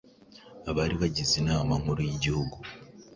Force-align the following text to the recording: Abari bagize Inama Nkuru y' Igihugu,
Abari 0.69 0.95
bagize 1.01 1.33
Inama 1.41 1.73
Nkuru 1.81 1.99
y' 2.07 2.13
Igihugu, 2.15 2.55